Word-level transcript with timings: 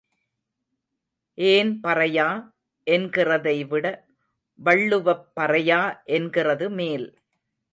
ஏன் 1.37 1.79
பறையா 1.83 2.25
என்கிறதைவிட 2.87 3.85
வள்ளுவப் 4.59 5.25
பறையா 5.39 5.81
என்கிறது 6.11 6.69
மேல். 6.69 7.07